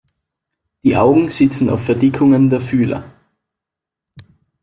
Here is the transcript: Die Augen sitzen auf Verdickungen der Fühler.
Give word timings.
Die 0.83 0.97
Augen 0.97 1.29
sitzen 1.29 1.69
auf 1.69 1.83
Verdickungen 1.85 2.49
der 2.49 2.59
Fühler. 2.59 3.03